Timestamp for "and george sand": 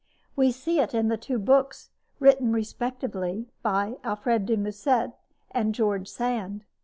5.51-6.65